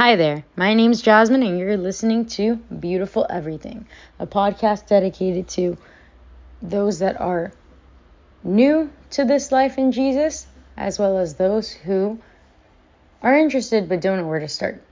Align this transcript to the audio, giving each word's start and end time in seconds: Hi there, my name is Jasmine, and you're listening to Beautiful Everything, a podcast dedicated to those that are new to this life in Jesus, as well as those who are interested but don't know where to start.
Hi 0.00 0.16
there, 0.16 0.44
my 0.56 0.72
name 0.72 0.92
is 0.92 1.02
Jasmine, 1.02 1.42
and 1.42 1.58
you're 1.58 1.76
listening 1.76 2.24
to 2.28 2.56
Beautiful 2.56 3.26
Everything, 3.28 3.86
a 4.18 4.26
podcast 4.26 4.86
dedicated 4.86 5.46
to 5.48 5.76
those 6.62 7.00
that 7.00 7.20
are 7.20 7.52
new 8.42 8.90
to 9.10 9.26
this 9.26 9.52
life 9.52 9.76
in 9.76 9.92
Jesus, 9.92 10.46
as 10.74 10.98
well 10.98 11.18
as 11.18 11.34
those 11.34 11.70
who 11.70 12.18
are 13.22 13.36
interested 13.36 13.90
but 13.90 14.00
don't 14.00 14.16
know 14.16 14.26
where 14.26 14.40
to 14.40 14.48
start. 14.48 14.82